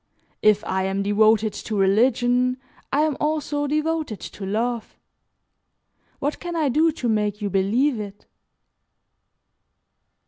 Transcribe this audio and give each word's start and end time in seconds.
If 0.41 0.63
I 0.63 0.85
am 0.85 1.03
devoted 1.03 1.53
to 1.53 1.77
religion, 1.77 2.57
I 2.91 3.01
am 3.01 3.15
also 3.19 3.67
devoted 3.67 4.19
to 4.21 4.47
love. 4.47 4.95
What 6.17 6.39
can 6.39 6.55
I 6.55 6.69
do 6.69 6.91
to 6.93 7.07
make 7.07 7.39
you 7.39 7.51
believe 7.51 7.99
it?" 7.99 8.25